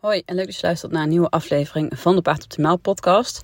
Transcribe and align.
Hoi 0.00 0.22
en 0.26 0.34
leuk 0.34 0.46
dat 0.46 0.54
je 0.54 0.66
luistert 0.66 0.92
naar 0.92 1.02
een 1.02 1.08
nieuwe 1.08 1.28
aflevering 1.28 1.98
van 1.98 2.14
de 2.14 2.22
Paard 2.22 2.42
Optimaal 2.42 2.76
podcast. 2.76 3.42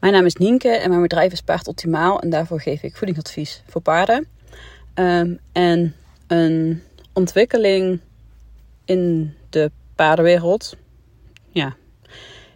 Mijn 0.00 0.12
naam 0.12 0.24
is 0.24 0.34
Nienke 0.34 0.68
en 0.68 0.88
mijn 0.88 1.02
bedrijf 1.02 1.32
is 1.32 1.40
Paard 1.40 1.68
Optimaal 1.68 2.20
en 2.20 2.30
daarvoor 2.30 2.60
geef 2.60 2.82
ik 2.82 2.96
voedingsadvies 2.96 3.62
voor 3.66 3.80
paarden. 3.80 4.26
Um, 4.94 5.38
en 5.52 5.94
een 6.26 6.82
ontwikkeling 7.12 8.00
in 8.84 9.34
de 9.48 9.70
paardenwereld, 9.94 10.76
ja, 11.50 11.76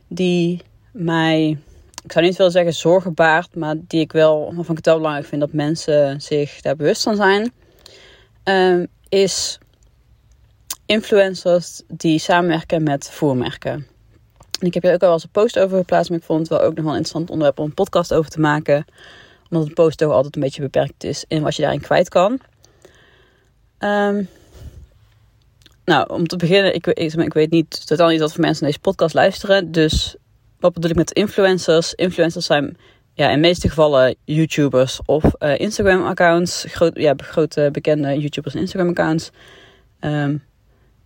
die 0.08 0.62
mij, 0.92 1.58
ik 2.04 2.12
zou 2.12 2.24
niet 2.24 2.36
willen 2.36 2.52
zeggen 2.52 2.74
zorgen 2.74 3.14
baart, 3.14 3.54
maar 3.54 3.74
die 3.86 4.00
ik 4.00 4.12
wel, 4.12 4.44
waarvan 4.44 4.70
ik 4.70 4.76
het 4.76 4.86
wel 4.86 4.96
belangrijk 4.96 5.26
vind 5.26 5.40
dat 5.40 5.52
mensen 5.52 6.20
zich 6.20 6.60
daar 6.60 6.76
bewust 6.76 7.02
van 7.02 7.16
zijn, 7.16 7.52
um, 8.44 8.86
is 9.08 9.58
influencers 10.86 11.82
die 11.88 12.18
samenwerken 12.18 12.82
met 12.82 13.10
voermerken. 13.10 13.86
En 14.60 14.66
ik 14.66 14.74
heb 14.74 14.82
hier 14.82 14.92
ook 14.92 15.02
al 15.02 15.12
eens 15.12 15.22
een 15.22 15.30
post 15.30 15.58
over 15.58 15.78
geplaatst, 15.78 16.10
maar 16.10 16.18
ik 16.18 16.24
vond 16.24 16.40
het 16.40 16.48
wel 16.48 16.60
ook 16.60 16.74
nog 16.74 16.84
wel 16.84 16.92
een 16.92 16.98
interessant 16.98 17.30
onderwerp 17.30 17.58
om 17.58 17.64
een 17.64 17.74
podcast 17.74 18.14
over 18.14 18.30
te 18.30 18.40
maken. 18.40 18.84
Omdat 19.50 19.68
een 19.68 19.74
post 19.74 19.98
toch 19.98 20.12
altijd 20.12 20.34
een 20.36 20.42
beetje 20.42 20.62
beperkt 20.62 21.04
is 21.04 21.24
in 21.28 21.42
wat 21.42 21.56
je 21.56 21.62
daarin 21.62 21.80
kwijt 21.80 22.08
kan. 22.08 22.40
Um, 23.78 24.28
nou, 25.84 26.08
om 26.08 26.26
te 26.26 26.36
beginnen, 26.36 26.74
ik, 26.74 26.86
ik, 26.86 27.32
weet 27.32 27.50
niet 27.50 27.86
totaal 27.86 28.08
niet 28.08 28.20
wat 28.20 28.32
voor 28.32 28.40
mensen 28.40 28.66
deze 28.66 28.78
podcast 28.78 29.14
luisteren. 29.14 29.72
Dus 29.72 30.16
wat 30.58 30.72
bedoel 30.72 30.90
ik 30.90 30.96
met 30.96 31.12
influencers? 31.12 31.94
Influencers 31.94 32.46
zijn 32.46 32.76
ja, 33.14 33.28
in 33.28 33.34
de 33.34 33.48
meeste 33.48 33.68
gevallen 33.68 34.16
YouTubers 34.24 35.00
of 35.04 35.24
uh, 35.38 35.58
Instagram-accounts. 35.58 36.66
Ja, 36.94 37.14
grote 37.16 37.68
bekende 37.72 38.18
YouTubers 38.18 38.54
en 38.54 38.60
Instagram-accounts. 38.60 39.30
Um, 40.00 40.42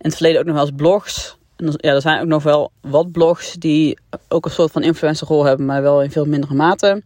het 0.07 0.15
verleden 0.15 0.39
ook 0.39 0.45
nog 0.45 0.55
wel 0.55 0.65
eens 0.65 0.75
blogs. 0.75 1.37
En 1.55 1.73
ja, 1.77 1.93
er 1.93 2.01
zijn 2.01 2.21
ook 2.21 2.27
nog 2.27 2.43
wel 2.43 2.71
wat 2.81 3.11
blogs 3.11 3.53
die 3.53 3.97
ook 4.27 4.45
een 4.45 4.51
soort 4.51 4.71
van 4.71 4.83
influencerrol 4.83 5.43
hebben, 5.45 5.65
maar 5.65 5.81
wel 5.81 6.01
in 6.03 6.11
veel 6.11 6.25
mindere 6.25 6.53
mate. 6.53 7.03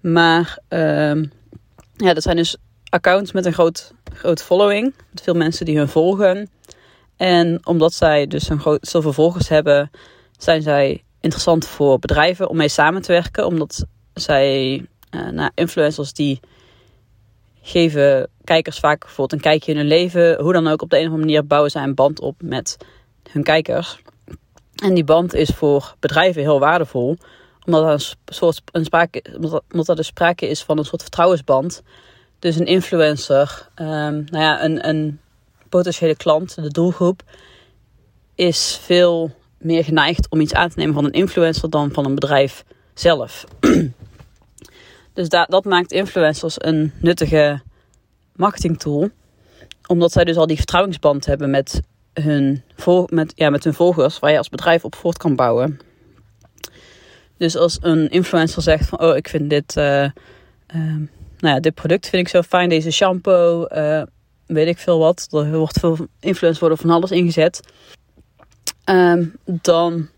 Maar 0.00 0.58
uh, 0.68 1.22
ja, 1.96 2.14
dat 2.14 2.22
zijn 2.22 2.36
dus 2.36 2.56
accounts 2.88 3.32
met 3.32 3.46
een 3.46 3.52
groot, 3.52 3.92
groot 4.14 4.42
following. 4.42 4.94
Met 5.10 5.22
veel 5.22 5.34
mensen 5.34 5.66
die 5.66 5.78
hun 5.78 5.88
volgen. 5.88 6.50
En 7.16 7.66
omdat 7.66 7.92
zij 7.94 8.26
dus 8.26 8.48
een 8.48 8.60
groot 8.60 8.86
zoveel 8.86 9.12
volgers 9.12 9.48
hebben, 9.48 9.90
zijn 10.38 10.62
zij 10.62 11.02
interessant 11.20 11.66
voor 11.66 11.98
bedrijven 11.98 12.48
om 12.48 12.56
mee 12.56 12.68
samen 12.68 13.02
te 13.02 13.12
werken. 13.12 13.46
Omdat 13.46 13.86
zij 14.14 14.84
nou, 15.32 15.50
influencers 15.54 16.12
die 16.12 16.40
geven 17.66 18.28
kijkers 18.44 18.78
vaak 18.78 19.00
bijvoorbeeld 19.00 19.32
een 19.32 19.50
kijkje 19.50 19.72
in 19.72 19.78
hun 19.78 19.86
leven. 19.86 20.40
Hoe 20.40 20.52
dan 20.52 20.66
ook, 20.66 20.82
op 20.82 20.90
de 20.90 20.96
een 20.96 21.06
of 21.06 21.10
andere 21.10 21.26
manier 21.26 21.46
bouwen 21.46 21.70
zij 21.70 21.82
een 21.82 21.94
band 21.94 22.20
op 22.20 22.42
met 22.42 22.76
hun 23.30 23.42
kijkers. 23.42 23.98
En 24.74 24.94
die 24.94 25.04
band 25.04 25.34
is 25.34 25.48
voor 25.48 25.94
bedrijven 26.00 26.42
heel 26.42 26.58
waardevol. 26.58 27.16
Omdat 27.64 27.84
er 27.84 27.90
een 27.90 28.34
soort 28.34 28.62
een 28.72 28.84
sprake, 28.84 29.24
omdat 29.72 29.88
er 29.88 29.96
dus 29.96 30.06
sprake 30.06 30.48
is 30.48 30.62
van 30.62 30.78
een 30.78 30.84
soort 30.84 31.02
vertrouwensband. 31.02 31.82
Dus 32.38 32.56
een 32.56 32.66
influencer, 32.66 33.68
um, 33.76 34.24
nou 34.26 34.44
ja, 34.44 34.64
een, 34.64 34.88
een 34.88 35.20
potentiële 35.68 36.16
klant, 36.16 36.54
de 36.54 36.70
doelgroep, 36.70 37.22
is 38.34 38.78
veel 38.82 39.30
meer 39.58 39.84
geneigd 39.84 40.26
om 40.30 40.40
iets 40.40 40.54
aan 40.54 40.68
te 40.68 40.78
nemen 40.78 40.94
van 40.94 41.04
een 41.04 41.12
influencer 41.12 41.70
dan 41.70 41.92
van 41.92 42.04
een 42.04 42.14
bedrijf 42.14 42.64
zelf. 42.94 43.44
Dus 45.14 45.28
dat, 45.28 45.50
dat 45.50 45.64
maakt 45.64 45.92
influencers 45.92 46.54
een 46.58 46.92
nuttige 47.00 47.60
marketingtool. 48.32 49.10
Omdat 49.86 50.12
zij 50.12 50.24
dus 50.24 50.36
al 50.36 50.46
die 50.46 50.56
vertrouwensband 50.56 51.26
hebben 51.26 51.50
met 51.50 51.80
hun, 52.12 52.62
met, 53.06 53.32
ja, 53.34 53.50
met 53.50 53.64
hun 53.64 53.74
volgers, 53.74 54.18
waar 54.18 54.30
je 54.30 54.38
als 54.38 54.48
bedrijf 54.48 54.84
op 54.84 54.94
voort 54.94 55.16
kan 55.16 55.36
bouwen. 55.36 55.80
Dus 57.36 57.56
als 57.56 57.78
een 57.80 58.08
influencer 58.10 58.62
zegt 58.62 58.88
van, 58.88 59.00
oh, 59.00 59.16
ik 59.16 59.28
vind 59.28 59.50
dit, 59.50 59.76
uh, 59.76 60.02
uh, 60.04 60.10
nou 61.38 61.54
ja, 61.54 61.60
dit 61.60 61.74
product 61.74 62.08
vind 62.08 62.22
ik 62.22 62.28
zo 62.28 62.42
fijn, 62.42 62.68
deze 62.68 62.90
shampoo, 62.90 63.66
uh, 63.72 64.02
weet 64.46 64.66
ik 64.66 64.78
veel 64.78 64.98
wat. 64.98 65.28
Er 65.30 65.58
wordt 65.58 65.78
veel 65.78 66.06
influence 66.20 66.60
worden 66.60 66.78
van 66.78 66.90
alles 66.90 67.10
ingezet. 67.10 67.60
Um, 68.84 69.34
dan, 69.44 70.08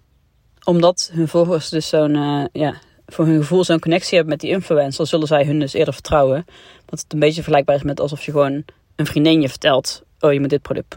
omdat 0.64 1.10
hun 1.12 1.28
volgers 1.28 1.68
dus 1.68 1.88
zo'n, 1.88 2.48
ja, 2.52 2.74
voor 3.06 3.26
hun 3.26 3.40
gevoel 3.40 3.64
zo'n 3.64 3.78
connectie 3.78 4.14
hebben 4.14 4.32
met 4.32 4.40
die 4.40 4.50
influencer, 4.50 5.06
zullen 5.06 5.26
zij 5.26 5.44
hun 5.44 5.58
dus 5.58 5.72
eerder 5.72 5.94
vertrouwen. 5.94 6.44
Dat 6.84 7.00
het 7.00 7.12
een 7.12 7.18
beetje 7.18 7.34
vergelijkbaar 7.34 7.76
is 7.76 7.82
met 7.82 8.00
alsof 8.00 8.22
je 8.22 8.30
gewoon 8.30 8.64
een 8.96 9.06
vriendin 9.06 9.40
je 9.40 9.48
vertelt: 9.48 10.02
Oh, 10.20 10.32
je 10.32 10.40
moet 10.40 10.50
dit 10.50 10.62
product 10.62 10.96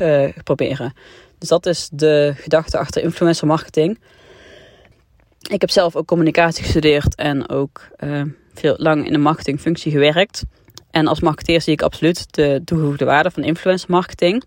uh, 0.00 0.28
proberen. 0.44 0.94
Dus 1.38 1.48
dat 1.48 1.66
is 1.66 1.88
de 1.92 2.32
gedachte 2.36 2.78
achter 2.78 3.02
influencer 3.02 3.46
marketing. 3.46 3.98
Ik 5.50 5.60
heb 5.60 5.70
zelf 5.70 5.96
ook 5.96 6.06
communicatie 6.06 6.64
gestudeerd 6.64 7.14
en 7.14 7.48
ook 7.48 7.88
uh, 7.98 8.22
veel 8.54 8.74
lang 8.78 9.06
in 9.06 9.12
de 9.12 9.18
marketingfunctie 9.18 9.92
gewerkt. 9.92 10.44
En 10.90 11.06
als 11.06 11.20
marketeer 11.20 11.60
zie 11.60 11.72
ik 11.72 11.82
absoluut 11.82 12.34
de 12.34 12.62
toegevoegde 12.64 13.04
waarde 13.04 13.30
van 13.30 13.42
influencer 13.42 13.90
marketing. 13.90 14.44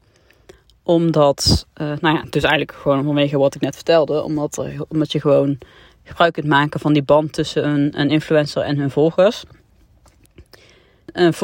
Omdat, 0.84 1.68
uh, 1.82 1.88
nou 2.00 2.16
ja, 2.16 2.24
dus 2.30 2.44
eigenlijk 2.44 2.78
gewoon 2.78 3.04
vanwege 3.04 3.38
wat 3.38 3.56
ik 3.56 3.62
net 3.62 3.76
vertelde. 3.76 4.24
Omdat, 4.24 4.66
omdat 4.88 5.12
je 5.12 5.22
gewoon 5.22 5.58
gebruik 6.10 6.34
kunt 6.34 6.48
maken 6.48 6.80
van 6.80 6.94
die 6.94 7.04
band 7.04 7.34
tussen 7.34 7.68
een, 7.68 8.00
een 8.00 8.10
influencer 8.10 8.62
en 8.62 8.78
hun 8.78 8.92
volgers. 8.92 9.44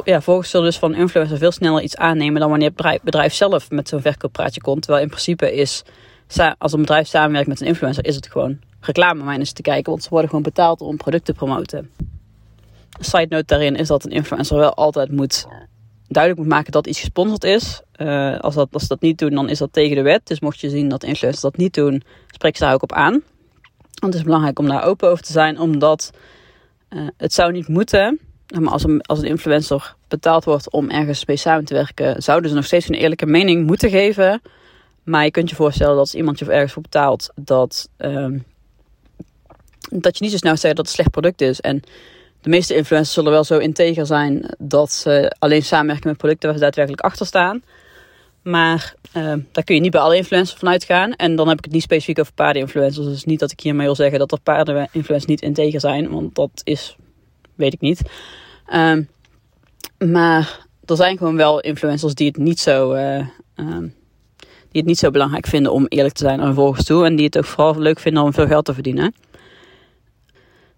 Ja, 0.03 0.21
volgers 0.21 0.49
zullen 0.49 0.65
dus 0.65 0.77
van 0.77 0.95
influencer 0.95 1.37
veel 1.37 1.51
sneller 1.51 1.81
iets 1.81 1.97
aannemen 1.97 2.39
dan 2.39 2.49
wanneer 2.49 2.67
het 2.67 2.75
bedrijf, 2.75 3.01
bedrijf 3.01 3.33
zelf 3.33 3.69
met 3.69 3.89
zo'n 3.89 4.01
verkooppraatje 4.01 4.61
komt. 4.61 4.81
Terwijl 4.81 5.03
in 5.03 5.09
principe 5.09 5.53
is, 5.53 5.83
als 6.57 6.73
een 6.73 6.79
bedrijf 6.79 7.07
samenwerkt 7.07 7.47
met 7.47 7.61
een 7.61 7.67
influencer, 7.67 8.05
is 8.05 8.15
het 8.15 8.27
gewoon 8.27 8.59
reclame 8.79 9.21
om 9.21 9.29
eens 9.29 9.51
te 9.51 9.61
kijken. 9.61 9.91
Want 9.91 10.03
ze 10.03 10.09
worden 10.09 10.29
gewoon 10.29 10.43
betaald 10.43 10.81
om 10.81 10.97
producten 10.97 11.33
te 11.33 11.39
promoten. 11.39 11.91
Side 12.99 13.27
note 13.29 13.45
daarin 13.45 13.75
is 13.75 13.87
dat 13.87 14.05
een 14.05 14.11
influencer 14.11 14.57
wel 14.57 14.73
altijd 14.73 15.11
moet 15.11 15.47
duidelijk 16.07 16.43
moet 16.43 16.53
maken 16.53 16.71
dat 16.71 16.87
iets 16.87 16.99
gesponsord 16.99 17.43
is. 17.43 17.81
Uh, 17.97 18.39
als, 18.39 18.55
dat, 18.55 18.67
als 18.71 18.81
ze 18.81 18.87
dat 18.87 19.01
niet 19.01 19.17
doen, 19.17 19.29
dan 19.29 19.49
is 19.49 19.57
dat 19.57 19.73
tegen 19.73 19.95
de 19.95 20.01
wet. 20.01 20.27
Dus 20.27 20.39
mocht 20.39 20.59
je 20.59 20.69
zien 20.69 20.89
dat 20.89 21.03
influencers 21.03 21.43
dat 21.43 21.57
niet 21.57 21.73
doen, 21.73 22.03
spreek 22.27 22.57
ze 22.57 22.63
daar 22.63 22.73
ook 22.73 22.83
op 22.83 22.93
aan. 22.93 23.21
Want 23.99 24.13
het 24.13 24.15
is 24.15 24.23
belangrijk 24.23 24.59
om 24.59 24.67
daar 24.67 24.83
open 24.83 25.09
over 25.09 25.23
te 25.23 25.31
zijn, 25.31 25.59
omdat 25.59 26.11
uh, 26.89 27.07
het 27.17 27.33
zou 27.33 27.51
niet 27.51 27.67
moeten. 27.67 28.19
Maar 28.59 28.71
als 28.71 28.83
een, 28.83 29.01
als 29.01 29.19
een 29.19 29.25
influencer 29.25 29.95
betaald 30.07 30.43
wordt 30.43 30.71
om 30.71 30.89
ergens 30.89 31.41
samen 31.41 31.65
te 31.65 31.73
werken, 31.73 32.23
zouden 32.23 32.49
ze 32.49 32.55
nog 32.55 32.65
steeds 32.65 32.89
een 32.89 32.95
eerlijke 32.95 33.25
mening 33.25 33.65
moeten 33.65 33.89
geven. 33.89 34.41
Maar 35.03 35.23
je 35.23 35.31
kunt 35.31 35.49
je 35.49 35.55
voorstellen 35.55 35.91
dat 35.91 36.01
als 36.01 36.15
iemand 36.15 36.39
je 36.39 36.51
ergens 36.51 36.73
voor 36.73 36.81
betaalt, 36.81 37.29
dat, 37.35 37.89
uh, 37.97 38.39
dat 39.89 40.17
je 40.17 40.23
niet 40.23 40.31
zo 40.31 40.37
snel 40.37 40.57
zegt 40.57 40.75
dat 40.75 40.77
het 40.77 40.87
een 40.87 40.93
slecht 40.93 41.11
product 41.11 41.41
is. 41.41 41.61
En 41.61 41.81
de 42.41 42.49
meeste 42.49 42.75
influencers 42.75 43.13
zullen 43.13 43.31
wel 43.31 43.43
zo 43.43 43.57
integer 43.57 44.05
zijn 44.05 44.45
dat 44.57 44.91
ze 44.91 45.35
alleen 45.39 45.63
samenwerken 45.63 46.09
met 46.09 46.17
producten 46.17 46.49
waar 46.49 46.57
ze 46.57 46.63
daadwerkelijk 46.63 47.03
achter 47.03 47.25
staan. 47.25 47.63
Maar 48.45 48.95
uh, 49.17 49.33
daar 49.51 49.63
kun 49.63 49.75
je 49.75 49.81
niet 49.81 49.91
bij 49.91 50.01
alle 50.01 50.15
influencers 50.15 50.59
van 50.59 50.69
uitgaan. 50.69 51.13
En 51.13 51.35
dan 51.35 51.47
heb 51.47 51.57
ik 51.57 51.63
het 51.63 51.73
niet 51.73 51.81
specifiek 51.81 52.19
over 52.19 52.33
paardeninfluencers. 52.33 53.05
Dus 53.05 53.23
niet 53.23 53.39
dat 53.39 53.51
ik 53.51 53.59
hiermee 53.59 53.85
wil 53.85 53.95
zeggen 53.95 54.19
dat 54.19 54.31
er 54.31 54.39
paardeninfluencers 54.39 55.25
niet 55.25 55.41
integer 55.41 55.79
zijn. 55.79 56.09
Want 56.09 56.35
dat 56.35 56.49
is, 56.63 56.95
weet 57.55 57.73
ik 57.73 57.81
niet. 57.81 58.01
Uh, 58.69 58.97
maar 60.09 60.67
er 60.85 60.95
zijn 60.95 61.17
gewoon 61.17 61.35
wel 61.35 61.59
influencers 61.59 62.13
die 62.13 62.27
het 62.27 62.37
niet 62.37 62.59
zo... 62.59 62.93
Uh, 62.93 63.27
die 64.71 64.83
het 64.83 64.85
niet 64.85 64.99
zo 64.99 65.11
belangrijk 65.11 65.47
vinden 65.47 65.71
om 65.71 65.85
eerlijk 65.87 66.15
te 66.15 66.23
zijn 66.23 66.39
aan 66.39 66.45
hun 66.45 66.55
volgers 66.55 66.85
toe. 66.85 67.05
En 67.05 67.15
die 67.15 67.25
het 67.25 67.37
ook 67.37 67.45
vooral 67.45 67.79
leuk 67.79 67.99
vinden 67.99 68.23
om 68.23 68.33
veel 68.33 68.47
geld 68.47 68.65
te 68.65 68.73
verdienen. 68.73 69.13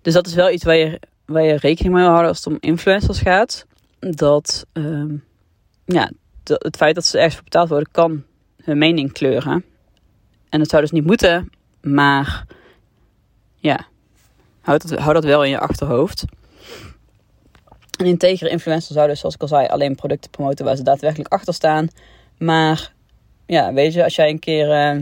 Dus 0.01 0.13
dat 0.13 0.28
is 0.28 0.34
wel 0.34 0.51
iets 0.51 0.63
waar 0.63 0.75
je, 0.75 0.99
waar 1.25 1.44
je 1.44 1.55
rekening 1.55 1.94
mee 1.94 2.03
houden 2.03 2.28
als 2.28 2.38
het 2.38 2.47
om 2.47 2.57
influencers 2.59 3.19
gaat. 3.19 3.66
Dat, 3.99 4.66
ehm, 4.73 5.16
ja, 5.85 6.11
het 6.50 6.78
feit 6.78 6.96
dat 6.96 7.06
ze 7.06 7.18
ergens 7.18 7.35
voor 7.35 7.44
betaald 7.44 7.69
worden, 7.69 7.91
kan 7.91 8.24
hun 8.63 8.78
mening 8.78 9.12
kleuren. 9.12 9.66
En 10.50 10.59
dat 10.59 10.69
zou 10.69 10.81
dus 10.81 10.91
niet 10.91 11.06
moeten, 11.06 11.49
maar 11.82 12.46
ja, 13.55 13.88
houd 14.61 14.90
dat, 14.90 14.99
houd 14.99 15.14
dat 15.14 15.23
wel 15.23 15.44
in 15.44 15.49
je 15.49 15.59
achterhoofd. 15.59 16.26
Een 17.97 18.05
integere 18.05 18.49
influencer 18.49 18.94
zou 18.94 19.08
dus, 19.08 19.20
zoals 19.20 19.35
ik 19.35 19.41
al 19.41 19.47
zei, 19.47 19.67
alleen 19.67 19.96
producten 19.96 20.32
promoten 20.32 20.66
waar 20.66 20.76
ze 20.76 20.84
daadwerkelijk 20.84 21.34
achter 21.34 21.53
staan. 21.53 21.90
Maar 22.38 22.94
ja, 23.46 23.73
weet 23.73 23.94
je, 23.94 24.03
als 24.03 24.16
jij 24.16 24.29
een 24.29 24.40
keer 24.40 24.67
uh, 24.70 25.02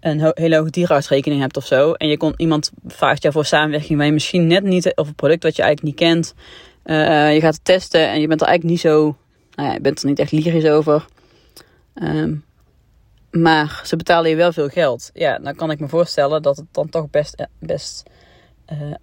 een 0.00 0.32
hele 0.34 0.56
hoge 0.56 0.70
dierenartsrekening 0.70 1.40
hebt 1.40 1.56
of 1.56 1.66
zo. 1.66 1.92
En 1.92 2.08
je 2.08 2.16
kon, 2.16 2.34
iemand 2.36 2.70
vraagt 2.86 3.22
jou 3.22 3.34
voor 3.34 3.44
samenwerking 3.44 3.96
waar 3.96 4.06
je 4.06 4.12
misschien 4.12 4.46
net 4.46 4.62
niet, 4.62 4.94
of 4.94 5.08
een 5.08 5.14
product 5.14 5.42
wat 5.42 5.56
je 5.56 5.62
eigenlijk 5.62 5.92
niet 5.96 6.08
kent. 6.08 6.34
Uh, 6.84 7.34
je 7.34 7.40
gaat 7.40 7.54
het 7.54 7.64
testen 7.64 8.08
en 8.08 8.20
je 8.20 8.26
bent 8.26 8.40
er 8.40 8.46
eigenlijk 8.46 8.76
niet 8.76 8.92
zo 8.92 9.16
nou 9.60 9.72
ja, 9.72 9.78
je 9.78 9.80
bent 9.80 10.02
er 10.02 10.08
niet 10.08 10.18
echt 10.18 10.32
lyrisch 10.32 10.70
over. 10.70 11.06
Um, 11.94 12.44
maar 13.30 13.80
ze 13.84 13.96
betalen 13.96 14.30
je 14.30 14.36
wel 14.36 14.52
veel 14.52 14.68
geld. 14.68 15.10
Ja, 15.12 15.38
dan 15.38 15.54
kan 15.54 15.70
ik 15.70 15.80
me 15.80 15.88
voorstellen 15.88 16.42
dat 16.42 16.56
het 16.56 16.66
dan 16.70 16.88
toch 16.88 17.10
best, 17.10 17.34
eh, 17.34 17.46
best 17.58 18.02
uh, 18.72 18.94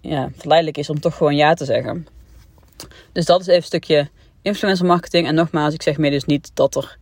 ja, 0.00 0.30
verleidelijk 0.36 0.78
is 0.78 0.90
om 0.90 1.00
toch 1.00 1.16
gewoon 1.16 1.36
ja 1.36 1.54
te 1.54 1.64
zeggen. 1.64 2.06
Dus 3.12 3.24
dat 3.24 3.40
is 3.40 3.46
even 3.46 3.60
een 3.60 3.66
stukje 3.66 4.08
influencer 4.42 4.86
marketing. 4.86 5.26
En 5.26 5.34
nogmaals, 5.34 5.74
ik 5.74 5.82
zeg 5.82 5.98
meer 5.98 6.10
dus 6.10 6.24
niet 6.24 6.50
dat 6.54 6.76
er 6.76 6.98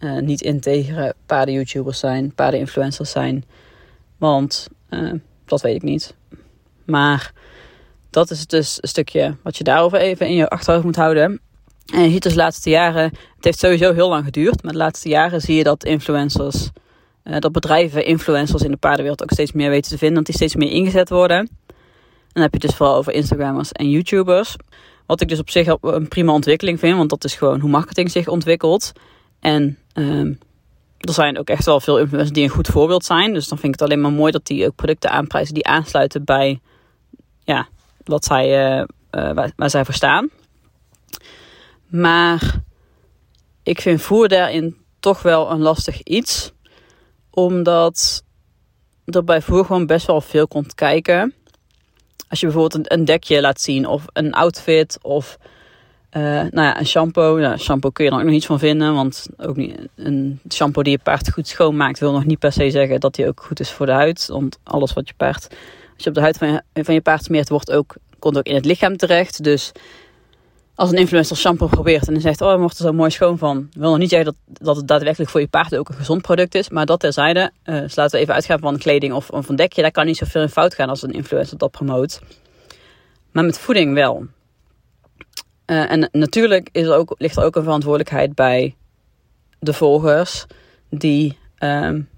uh, 0.00 0.18
niet 0.18 0.40
integere 0.40 1.14
paarden-YouTubers 1.26 1.98
zijn, 1.98 2.34
paarden-influencers 2.34 3.10
zijn. 3.10 3.44
Want 4.16 4.68
dat 5.44 5.60
weet 5.60 5.74
ik 5.74 5.82
niet. 5.82 6.14
Maar 6.84 7.32
dat 8.10 8.30
is 8.30 8.46
dus 8.46 8.78
een 8.80 8.88
stukje 8.88 9.36
wat 9.42 9.56
je 9.56 9.64
daarover 9.64 9.98
even 9.98 10.26
in 10.26 10.34
je 10.34 10.48
achterhoofd 10.48 10.84
moet 10.84 10.96
houden. 10.96 11.40
En 11.92 12.02
je 12.02 12.10
ziet 12.10 12.22
dus 12.22 12.32
de 12.32 12.38
laatste 12.38 12.70
jaren, 12.70 13.02
het 13.36 13.44
heeft 13.44 13.58
sowieso 13.58 13.92
heel 13.92 14.08
lang 14.08 14.24
geduurd, 14.24 14.62
maar 14.62 14.72
de 14.72 14.78
laatste 14.78 15.08
jaren 15.08 15.40
zie 15.40 15.56
je 15.56 15.62
dat 15.62 15.84
influencers, 15.84 16.70
uh, 17.24 17.38
dat 17.38 17.52
bedrijven 17.52 18.04
influencers 18.04 18.62
in 18.62 18.70
de 18.70 18.76
paardenwereld 18.76 19.22
ook 19.22 19.30
steeds 19.30 19.52
meer 19.52 19.70
weten 19.70 19.90
te 19.90 19.98
vinden, 19.98 20.16
dat 20.16 20.26
die 20.26 20.34
steeds 20.34 20.56
meer 20.56 20.70
ingezet 20.70 21.08
worden. 21.08 21.38
En 21.38 22.42
dan 22.42 22.42
heb 22.42 22.52
je 22.52 22.58
het 22.58 22.68
dus 22.68 22.76
vooral 22.76 22.96
over 22.96 23.12
Instagrammers 23.12 23.72
en 23.72 23.90
YouTubers. 23.90 24.56
Wat 25.06 25.20
ik 25.20 25.28
dus 25.28 25.38
op 25.38 25.50
zich 25.50 25.76
een 25.80 26.08
prima 26.08 26.32
ontwikkeling 26.32 26.78
vind, 26.78 26.96
want 26.96 27.10
dat 27.10 27.24
is 27.24 27.34
gewoon 27.34 27.60
hoe 27.60 27.70
marketing 27.70 28.10
zich 28.10 28.28
ontwikkelt. 28.28 28.92
En 29.40 29.78
uh, 29.94 30.36
er 30.98 31.12
zijn 31.12 31.38
ook 31.38 31.48
echt 31.48 31.64
wel 31.64 31.80
veel 31.80 31.98
influencers 31.98 32.32
die 32.32 32.44
een 32.44 32.50
goed 32.50 32.66
voorbeeld 32.66 33.04
zijn. 33.04 33.32
Dus 33.32 33.48
dan 33.48 33.58
vind 33.58 33.74
ik 33.74 33.80
het 33.80 33.88
alleen 33.88 34.02
maar 34.02 34.12
mooi 34.12 34.32
dat 34.32 34.46
die 34.46 34.66
ook 34.66 34.74
producten 34.74 35.10
aanprijzen 35.10 35.54
die 35.54 35.66
aansluiten 35.66 36.24
bij 36.24 36.60
ja, 37.44 37.68
wat 38.04 38.24
zij, 38.24 38.78
uh, 38.80 38.84
waar, 39.56 39.70
zij 39.70 39.84
voor 39.84 39.94
staan. 39.94 40.30
Maar 41.86 42.62
ik 43.62 43.80
vind 43.80 44.02
voer 44.02 44.28
daarin 44.28 44.76
toch 45.00 45.22
wel 45.22 45.50
een 45.50 45.60
lastig 45.60 46.02
iets. 46.02 46.52
Omdat 47.30 48.24
er 49.04 49.24
bij 49.24 49.42
voer 49.42 49.64
gewoon 49.64 49.86
best 49.86 50.06
wel 50.06 50.20
veel 50.20 50.48
komt 50.48 50.74
kijken. 50.74 51.34
Als 52.28 52.40
je 52.40 52.46
bijvoorbeeld 52.46 52.92
een, 52.92 53.04
dekje 53.04 53.40
laat 53.40 53.60
zien 53.60 53.86
of 53.86 54.04
een 54.12 54.34
outfit 54.34 54.98
of 55.02 55.38
uh, 56.16 56.22
nou 56.22 56.50
ja, 56.50 56.78
een 56.78 56.86
shampoo. 56.86 57.56
Shampoo 57.56 57.90
kun 57.90 58.04
je 58.04 58.10
er 58.10 58.16
ook 58.16 58.22
nog 58.22 58.32
niets 58.32 58.46
van 58.46 58.58
vinden. 58.58 58.94
Want 58.94 59.26
ook 59.36 59.56
niet, 59.56 59.88
een 59.94 60.40
shampoo 60.50 60.82
die 60.82 60.92
je 60.92 60.98
paard 60.98 61.32
goed 61.32 61.48
schoonmaakt 61.48 61.98
wil 61.98 62.12
nog 62.12 62.24
niet 62.24 62.38
per 62.38 62.52
se 62.52 62.70
zeggen 62.70 63.00
dat 63.00 63.14
die 63.14 63.26
ook 63.26 63.42
goed 63.42 63.60
is 63.60 63.70
voor 63.70 63.86
de 63.86 63.92
huid. 63.92 64.26
Want 64.26 64.58
alles 64.62 64.92
wat 64.92 65.08
je 65.08 65.14
paard, 65.16 65.46
als 65.94 66.04
je 66.04 66.08
op 66.08 66.14
de 66.14 66.20
huid 66.20 66.38
van 66.38 66.48
je, 66.48 66.84
van 66.84 66.94
je 66.94 67.00
paard 67.00 67.24
smeert, 67.24 67.48
wordt 67.48 67.72
ook, 67.72 67.94
komt 68.18 68.38
ook 68.38 68.46
in 68.46 68.54
het 68.54 68.64
lichaam 68.64 68.96
terecht. 68.96 69.44
Dus 69.44 69.72
als 70.76 70.90
een 70.90 70.98
influencer 70.98 71.36
shampoo 71.36 71.66
probeert 71.66 72.06
en 72.06 72.12
dan 72.12 72.22
zegt, 72.22 72.40
oh, 72.40 72.48
hij 72.48 72.58
wordt 72.58 72.78
er 72.78 72.84
zo 72.84 72.92
mooi 72.92 73.10
schoon 73.10 73.38
van. 73.38 73.68
Wil 73.72 73.90
nog 73.90 73.98
niet 73.98 74.10
zeggen 74.10 74.34
dat, 74.46 74.58
dat 74.60 74.76
het 74.76 74.88
daadwerkelijk 74.88 75.30
voor 75.30 75.40
je 75.40 75.48
paard 75.48 75.76
ook 75.76 75.88
een 75.88 75.94
gezond 75.94 76.22
product 76.22 76.54
is. 76.54 76.70
Maar 76.70 76.86
dat 76.86 77.00
terzijde, 77.00 77.50
uh, 77.64 77.80
dus 77.80 77.96
laten 77.96 78.14
we 78.14 78.22
even 78.22 78.34
uitgaan 78.34 78.58
van 78.58 78.78
kleding 78.78 79.12
of, 79.12 79.30
of 79.30 79.48
een 79.48 79.56
dekje. 79.56 79.82
Daar 79.82 79.90
kan 79.90 80.06
niet 80.06 80.16
zoveel 80.16 80.42
in 80.42 80.48
fout 80.48 80.74
gaan 80.74 80.88
als 80.88 81.02
een 81.02 81.10
influencer 81.10 81.58
dat 81.58 81.70
promoot. 81.70 82.20
Maar 83.32 83.44
met 83.44 83.58
voeding 83.58 83.94
wel. 83.94 84.26
Uh, 85.66 85.90
en 85.92 86.08
natuurlijk 86.12 86.68
is 86.72 86.86
er 86.86 86.94
ook, 86.94 87.14
ligt 87.18 87.36
er 87.36 87.44
ook 87.44 87.56
een 87.56 87.62
verantwoordelijkheid 87.62 88.34
bij 88.34 88.76
de 89.58 89.72
volgers. 89.72 90.46
Die 90.90 91.38
um, 91.58 92.08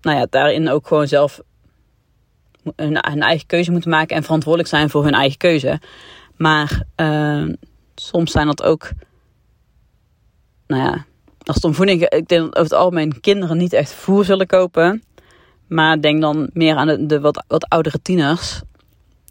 nou 0.00 0.18
ja, 0.18 0.26
daarin 0.30 0.68
ook 0.68 0.86
gewoon 0.86 1.08
zelf 1.08 1.40
hun, 2.76 3.00
eigen 3.00 3.46
keuze 3.46 3.70
moeten 3.70 3.90
maken. 3.90 4.16
En 4.16 4.22
verantwoordelijk 4.22 4.70
zijn 4.70 4.90
voor 4.90 5.04
hun 5.04 5.14
eigen 5.14 5.38
keuze. 5.38 5.80
Maar 6.36 6.82
uh, 6.96 7.52
soms 8.02 8.32
zijn 8.32 8.46
dat 8.46 8.62
ook... 8.62 8.90
Nou 10.66 10.82
ja, 10.82 11.04
als 11.44 11.56
het 11.56 11.64
om 11.64 11.74
voeding... 11.74 12.08
Ik 12.08 12.28
denk 12.28 12.42
dat 12.42 12.56
over 12.56 12.62
het 12.62 12.72
algemeen 12.72 13.20
kinderen 13.20 13.56
niet 13.56 13.72
echt 13.72 13.92
voer 13.92 14.24
zullen 14.24 14.46
kopen. 14.46 15.02
Maar 15.66 16.00
denk 16.00 16.20
dan 16.20 16.50
meer 16.52 16.74
aan 16.74 17.06
de, 17.06 17.20
wat, 17.20 17.44
oudere 17.68 18.02
tieners 18.02 18.60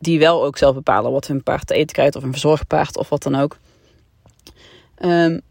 die 0.01 0.19
wel 0.19 0.45
ook 0.45 0.57
zelf 0.57 0.75
bepalen 0.75 1.11
wat 1.11 1.27
hun 1.27 1.43
paard 1.43 1.67
te 1.67 1.73
eten 1.73 1.95
krijgt, 1.95 2.15
of 2.15 2.23
een 2.23 2.31
verzorgpaard 2.31 2.97
of 2.97 3.09
wat 3.09 3.23
dan 3.23 3.35
ook. 3.35 3.57
Um, 4.99 5.41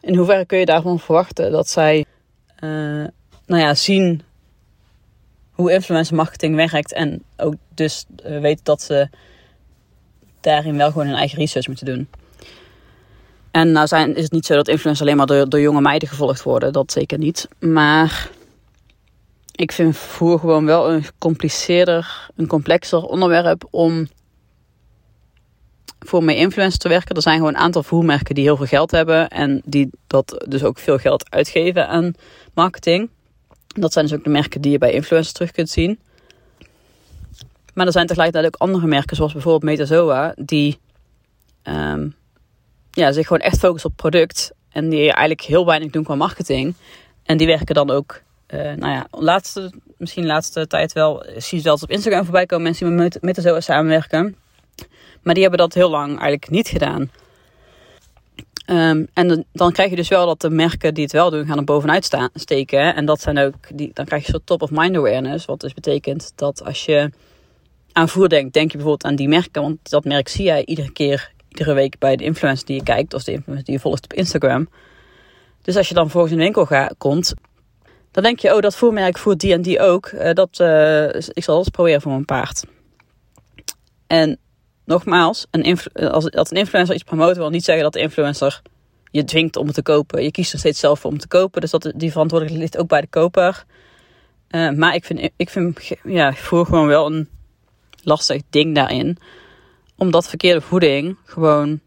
in 0.00 0.16
hoeverre 0.16 0.46
kun 0.46 0.58
je 0.58 0.64
daarvan 0.64 1.00
verwachten 1.00 1.52
dat 1.52 1.68
zij 1.68 2.04
uh, 2.60 3.06
nou 3.46 3.62
ja, 3.62 3.74
zien 3.74 4.22
hoe 5.50 5.72
influencer 5.72 6.16
marketing 6.16 6.54
werkt 6.54 6.92
en 6.92 7.22
ook 7.36 7.54
dus 7.74 8.04
uh, 8.26 8.40
weten 8.40 8.64
dat 8.64 8.82
ze 8.82 9.08
daarin 10.40 10.76
wel 10.76 10.90
gewoon 10.90 11.06
hun 11.06 11.16
eigen 11.16 11.38
research 11.38 11.66
moeten 11.66 11.86
doen. 11.86 12.08
En 13.58 13.72
nou 13.72 13.86
zijn, 13.86 14.16
is 14.16 14.22
het 14.22 14.32
niet 14.32 14.46
zo 14.46 14.54
dat 14.54 14.68
influencers 14.68 15.00
alleen 15.00 15.16
maar 15.16 15.26
door, 15.26 15.48
door 15.48 15.60
jonge 15.60 15.80
meiden 15.80 16.08
gevolgd 16.08 16.42
worden, 16.42 16.72
dat 16.72 16.92
zeker 16.92 17.18
niet. 17.18 17.48
Maar 17.60 18.30
ik 19.52 19.72
vind 19.72 19.96
voer 19.96 20.38
gewoon 20.38 20.64
wel 20.64 20.90
een 20.90 21.02
gecompliceerder, 21.02 22.30
een 22.36 22.46
complexer 22.46 23.02
onderwerp 23.02 23.66
om 23.70 24.08
voor 25.98 26.24
mee 26.24 26.36
influencer 26.36 26.78
te 26.78 26.88
werken. 26.88 27.16
Er 27.16 27.22
zijn 27.22 27.36
gewoon 27.36 27.54
een 27.54 27.60
aantal 27.60 27.82
voermerken 27.82 28.34
die 28.34 28.44
heel 28.44 28.56
veel 28.56 28.66
geld 28.66 28.90
hebben 28.90 29.28
en 29.28 29.62
die 29.64 29.90
dat 30.06 30.44
dus 30.48 30.64
ook 30.64 30.78
veel 30.78 30.98
geld 30.98 31.30
uitgeven 31.30 31.88
aan 31.88 32.12
marketing. 32.54 33.10
Dat 33.66 33.92
zijn 33.92 34.06
dus 34.06 34.14
ook 34.14 34.24
de 34.24 34.30
merken 34.30 34.60
die 34.60 34.72
je 34.72 34.78
bij 34.78 34.92
influencers 34.92 35.34
terug 35.34 35.50
kunt 35.50 35.70
zien. 35.70 35.98
Maar 37.74 37.86
er 37.86 37.92
zijn 37.92 38.06
tegelijkertijd 38.06 38.54
ook 38.54 38.60
andere 38.60 38.86
merken, 38.86 39.16
zoals 39.16 39.32
bijvoorbeeld 39.32 39.70
Metazoa, 39.70 40.34
die 40.36 40.78
um, 41.64 42.14
ja, 42.98 43.12
zich 43.12 43.26
gewoon 43.26 43.42
echt 43.42 43.58
focussen 43.58 43.90
op 43.90 43.96
product 43.96 44.52
en 44.70 44.88
die 44.88 45.00
eigenlijk 45.00 45.40
heel 45.40 45.66
weinig 45.66 45.90
doen 45.90 46.04
qua 46.04 46.14
marketing. 46.14 46.74
En 47.22 47.36
die 47.36 47.46
werken 47.46 47.74
dan 47.74 47.90
ook 47.90 48.22
uh, 48.48 48.60
nou 48.60 48.92
ja, 48.92 49.06
laatste, 49.10 49.72
misschien 49.96 50.22
de 50.22 50.28
laatste 50.28 50.66
tijd 50.66 50.92
wel, 50.92 51.24
zie 51.36 51.58
je 51.58 51.64
zelfs 51.64 51.82
op 51.82 51.90
Instagram 51.90 52.24
voorbij 52.24 52.46
komen 52.46 52.64
mensen 52.64 52.86
die 52.86 52.96
met 52.96 53.18
Metazoa 53.20 53.60
samenwerken. 53.60 54.36
Maar 55.22 55.34
die 55.34 55.42
hebben 55.42 55.60
dat 55.60 55.74
heel 55.74 55.90
lang 55.90 56.08
eigenlijk 56.08 56.50
niet 56.50 56.68
gedaan. 56.68 57.10
Um, 58.70 59.08
en 59.14 59.46
dan 59.52 59.72
krijg 59.72 59.90
je 59.90 59.96
dus 59.96 60.08
wel 60.08 60.26
dat 60.26 60.40
de 60.40 60.50
merken 60.50 60.94
die 60.94 61.02
het 61.02 61.12
wel 61.12 61.30
doen, 61.30 61.46
gaan 61.46 61.58
er 61.58 61.64
bovenuit 61.64 62.04
staan, 62.04 62.28
steken. 62.34 62.94
En 62.94 63.04
dat 63.04 63.20
zijn 63.20 63.38
ook, 63.38 63.54
die, 63.74 63.90
dan 63.92 64.04
krijg 64.04 64.26
je 64.26 64.32
zo 64.32 64.38
top 64.44 64.62
of 64.62 64.70
mind 64.70 64.96
awareness. 64.96 65.44
Wat 65.44 65.60
dus 65.60 65.74
betekent 65.74 66.32
dat 66.34 66.64
als 66.64 66.84
je 66.84 67.10
aan 67.92 68.08
voer 68.08 68.28
denkt, 68.28 68.52
denk 68.52 68.70
je 68.70 68.76
bijvoorbeeld 68.76 69.10
aan 69.10 69.16
die 69.16 69.28
merken. 69.28 69.62
Want 69.62 69.90
dat 69.90 70.04
merk 70.04 70.28
zie 70.28 70.44
jij 70.44 70.64
iedere 70.64 70.92
keer, 70.92 71.32
iedere 71.48 71.74
week 71.74 71.98
bij 71.98 72.16
de 72.16 72.24
influencer 72.24 72.66
die 72.66 72.76
je 72.76 72.82
kijkt. 72.82 73.14
Of 73.14 73.24
de 73.24 73.32
influencer 73.32 73.64
die 73.64 73.74
je 73.74 73.80
volgt 73.80 74.04
op 74.04 74.12
Instagram. 74.12 74.68
Dus 75.62 75.76
als 75.76 75.88
je 75.88 75.94
dan 75.94 76.10
volgens 76.10 76.32
een 76.32 76.38
winkel 76.38 76.66
gaat, 76.66 76.94
komt, 76.98 77.34
dan 78.10 78.22
denk 78.22 78.38
je, 78.38 78.54
oh 78.54 78.60
dat 78.60 78.76
voermerk 78.76 79.18
voert 79.18 79.40
die 79.40 79.52
en 79.52 79.62
die 79.62 79.80
ook. 79.80 80.10
Uh, 80.10 80.32
dat, 80.32 80.58
uh, 80.60 81.04
ik 81.14 81.44
zal 81.44 81.56
dat 81.56 81.70
proberen 81.70 82.00
voor 82.00 82.12
mijn 82.12 82.24
paard. 82.24 82.64
En 84.06 84.38
nogmaals, 84.84 85.46
een 85.50 85.78
als, 85.92 86.30
als 86.30 86.50
een 86.50 86.56
influencer 86.56 86.94
iets 86.94 87.04
promoot, 87.04 87.36
wil 87.36 87.50
niet 87.50 87.64
zeggen 87.64 87.84
dat 87.84 87.92
de 87.92 88.00
influencer 88.00 88.62
je 89.10 89.24
dwingt 89.24 89.56
om 89.56 89.66
het 89.66 89.74
te 89.74 89.82
kopen. 89.82 90.22
Je 90.22 90.30
kiest 90.30 90.52
er 90.52 90.58
steeds 90.58 90.80
zelf 90.80 91.00
voor 91.00 91.10
om 91.10 91.18
te 91.18 91.28
kopen. 91.28 91.60
Dus 91.60 91.70
dat, 91.70 91.92
die 91.96 92.10
verantwoordelijkheid 92.10 92.72
ligt 92.72 92.82
ook 92.82 92.88
bij 92.88 93.00
de 93.00 93.06
koper. 93.06 93.64
Maar 94.50 94.94
ik 94.94 95.04
vind, 95.04 95.30
ik 95.36 95.50
vind 95.50 95.90
ja, 96.04 96.32
voer 96.32 96.66
gewoon 96.66 96.86
wel 96.86 97.06
een 97.06 97.28
lastig 98.02 98.42
ding 98.50 98.74
daarin. 98.74 99.18
Omdat 99.98 100.28
verkeerde 100.28 100.60
voeding 100.60 101.16
gewoon 101.24 101.80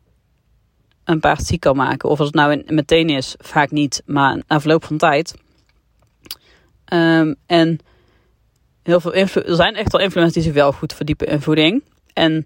een 1.03 1.19
paard 1.19 1.45
ziek 1.45 1.59
kan 1.59 1.75
maken. 1.75 2.09
Of 2.09 2.19
als 2.19 2.27
het 2.27 2.35
nou 2.37 2.63
meteen 2.67 3.09
is, 3.09 3.35
vaak 3.37 3.71
niet, 3.71 4.03
maar 4.05 4.41
na 4.47 4.59
verloop 4.59 4.83
van 4.83 4.97
tijd. 4.97 5.35
Um, 6.93 7.35
en 7.45 7.79
heel 8.83 8.99
veel 8.99 9.13
er 9.13 9.55
zijn 9.55 9.75
echt 9.75 9.91
wel 9.91 10.01
influencers 10.01 10.33
die 10.33 10.43
zich 10.43 10.53
wel 10.53 10.71
goed 10.71 10.93
verdiepen 10.93 11.27
in 11.27 11.41
voeding. 11.41 11.83
En 12.13 12.45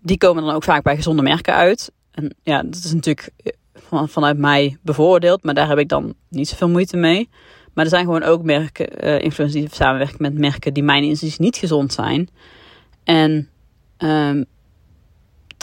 die 0.00 0.18
komen 0.18 0.44
dan 0.44 0.54
ook 0.54 0.64
vaak 0.64 0.82
bij 0.82 0.96
gezonde 0.96 1.22
merken 1.22 1.54
uit. 1.54 1.92
En 2.10 2.34
ja, 2.42 2.62
dat 2.62 2.84
is 2.84 2.92
natuurlijk 2.92 3.30
eh, 3.36 3.52
van, 3.74 4.08
vanuit 4.08 4.38
mij 4.38 4.76
bevoordeeld, 4.82 5.42
maar 5.42 5.54
daar 5.54 5.68
heb 5.68 5.78
ik 5.78 5.88
dan 5.88 6.14
niet 6.28 6.48
zoveel 6.48 6.68
moeite 6.68 6.96
mee. 6.96 7.28
Maar 7.74 7.84
er 7.84 7.90
zijn 7.90 8.04
gewoon 8.04 8.22
ook 8.22 8.42
merken, 8.42 9.04
uh, 9.04 9.20
influencers 9.20 9.62
die 9.62 9.74
samenwerken 9.74 10.16
met 10.18 10.38
merken 10.38 10.74
die 10.74 10.82
mijn 10.82 11.04
inziens 11.04 11.38
niet 11.38 11.56
gezond 11.56 11.92
zijn. 11.92 12.28
En 13.04 13.48
um, 13.98 14.44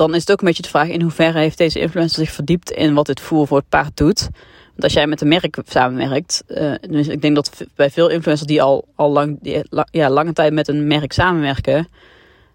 dan 0.07 0.15
is 0.15 0.21
het 0.21 0.31
ook 0.31 0.39
een 0.39 0.47
beetje 0.47 0.61
de 0.61 0.69
vraag 0.69 0.87
in 0.87 1.01
hoeverre 1.01 1.39
heeft 1.39 1.57
deze 1.57 1.79
influencer 1.79 2.25
zich 2.25 2.33
verdiept 2.33 2.71
in 2.71 2.93
wat 2.93 3.05
dit 3.05 3.19
voer 3.19 3.47
voor 3.47 3.57
het 3.57 3.69
paard 3.69 3.97
doet. 3.97 4.29
Want 4.69 4.83
als 4.83 4.93
jij 4.93 5.07
met 5.07 5.21
een 5.21 5.27
merk 5.27 5.57
samenwerkt, 5.65 6.43
uh, 6.47 6.73
dus 6.89 7.07
ik 7.07 7.21
denk 7.21 7.35
dat 7.35 7.65
bij 7.75 7.89
veel 7.89 8.09
influencers 8.09 8.47
die 8.47 8.61
al, 8.61 8.87
al 8.95 9.11
lang, 9.11 9.37
ja, 9.91 10.09
lange 10.09 10.33
tijd 10.33 10.53
met 10.53 10.67
een 10.67 10.87
merk 10.87 11.13
samenwerken, 11.13 11.87